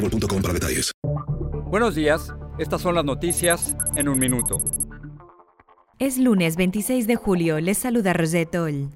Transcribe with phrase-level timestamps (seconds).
[0.00, 0.92] boostmobile.com para detalles.
[1.66, 4.58] Buenos días, estas son las noticias en un minuto.
[5.98, 8.88] Es lunes 26 de julio, les saluda Rosetol.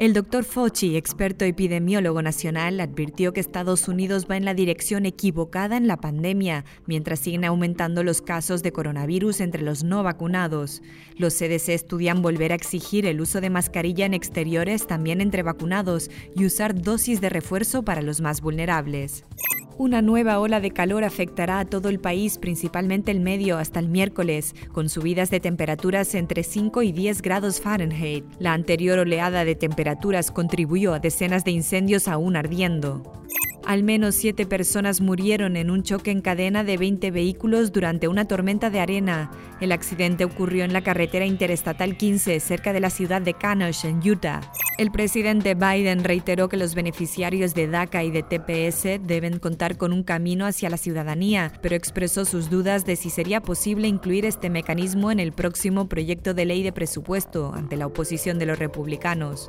[0.00, 5.76] El doctor Fauci, experto epidemiólogo nacional, advirtió que Estados Unidos va en la dirección equivocada
[5.76, 10.80] en la pandemia, mientras siguen aumentando los casos de coronavirus entre los no vacunados.
[11.18, 16.10] Los CDC estudian volver a exigir el uso de mascarilla en exteriores también entre vacunados
[16.34, 19.26] y usar dosis de refuerzo para los más vulnerables.
[19.80, 23.88] Una nueva ola de calor afectará a todo el país, principalmente el medio, hasta el
[23.88, 28.26] miércoles, con subidas de temperaturas entre 5 y 10 grados Fahrenheit.
[28.38, 33.19] La anterior oleada de temperaturas contribuyó a decenas de incendios aún ardiendo.
[33.70, 38.26] Al menos siete personas murieron en un choque en cadena de 20 vehículos durante una
[38.26, 39.30] tormenta de arena.
[39.60, 43.98] El accidente ocurrió en la carretera interestatal 15, cerca de la ciudad de Canosh, en
[43.98, 44.40] Utah.
[44.76, 49.92] El presidente Biden reiteró que los beneficiarios de DACA y de TPS deben contar con
[49.92, 54.50] un camino hacia la ciudadanía, pero expresó sus dudas de si sería posible incluir este
[54.50, 59.48] mecanismo en el próximo proyecto de ley de presupuesto ante la oposición de los republicanos.